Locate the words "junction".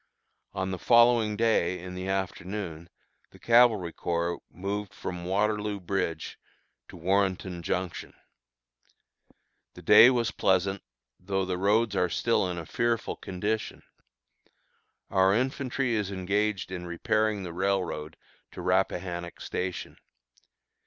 7.61-8.15